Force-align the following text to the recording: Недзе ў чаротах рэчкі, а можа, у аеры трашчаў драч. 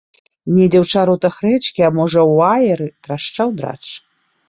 Недзе 0.53 0.79
ў 0.83 0.95
чаротах 0.95 1.35
рэчкі, 1.45 1.85
а 1.89 1.93
можа, 2.01 2.27
у 2.35 2.43
аеры 2.51 2.87
трашчаў 3.09 3.57
драч. 3.63 3.83